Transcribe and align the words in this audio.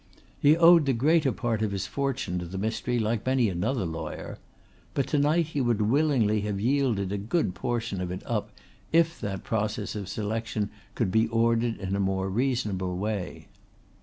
He 0.39 0.57
owed 0.57 0.87
the 0.87 0.93
greater 0.93 1.31
part 1.31 1.61
of 1.61 1.69
his 1.69 1.85
fortune 1.85 2.39
to 2.39 2.47
the 2.47 2.57
mystery 2.57 2.97
like 2.97 3.23
many 3.23 3.49
another 3.49 3.85
lawyer. 3.85 4.39
But 4.95 5.05
to 5.09 5.19
night 5.19 5.49
he 5.53 5.61
would 5.61 5.79
willingly 5.79 6.41
have 6.41 6.59
yielded 6.59 7.11
a 7.11 7.19
good 7.19 7.53
portion 7.53 8.01
of 8.01 8.09
it 8.09 8.23
up 8.25 8.49
if 8.91 9.21
that 9.21 9.43
process 9.43 9.93
of 9.93 10.09
selection 10.09 10.71
could 10.95 11.11
be 11.11 11.27
ordered 11.27 11.77
in 11.77 11.95
a 11.95 11.99
more 11.99 12.29
reasonable 12.31 12.97
way. 12.97 13.47